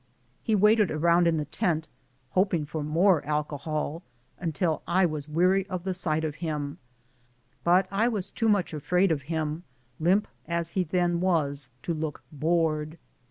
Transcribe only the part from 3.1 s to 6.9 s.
alcohol, until I was weary of the sight of him;